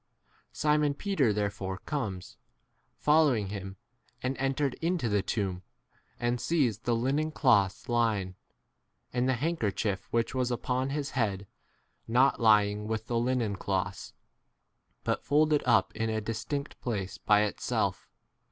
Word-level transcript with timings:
Simon 0.51 0.95
Peter 0.95 1.31
there 1.31 1.51
fore 1.51 1.77
comes, 1.77 2.35
following 2.97 3.49
him, 3.49 3.75
and 4.23 4.35
entered 4.39 4.73
into 4.81 5.07
the 5.07 5.21
tomb, 5.21 5.61
and 6.19 6.41
sees 6.41 6.77
7 6.77 6.85
the 6.85 6.95
linen 6.95 7.29
cloths 7.31 7.87
lying, 7.87 8.33
and 9.13 9.29
the 9.29 9.33
handkerchief 9.35 10.07
which 10.09 10.33
was 10.33 10.49
upon 10.49 10.89
his 10.89 11.11
head 11.11 11.45
not 12.07 12.39
lying 12.41 12.87
with 12.87 13.05
the 13.05 13.19
linen 13.19 13.55
cloths, 13.55 14.13
but 15.03 15.23
folded 15.23 15.61
up 15.67 15.95
in 15.95 16.09
a 16.09 16.19
distinct 16.19 16.73
8 16.77 16.81
place 16.81 17.17
by 17.19 17.41
itself. 17.43 18.09